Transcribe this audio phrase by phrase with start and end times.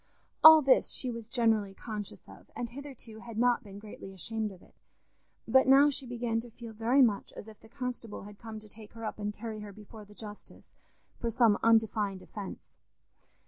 [0.43, 4.63] All this she was generally conscious of, and hitherto had not been greatly ashamed of
[4.63, 4.73] it.
[5.47, 8.67] But now she began to feel very much as if the constable had come to
[8.67, 10.73] take her up and carry her before the justice
[11.19, 12.71] for some undefined offence.